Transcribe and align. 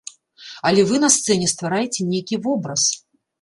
Але 0.69 0.85
вы 0.91 1.01
на 1.03 1.09
сцэне 1.15 1.51
ствараеце 1.53 2.07
нейкі 2.15 2.41
вобраз. 2.47 2.89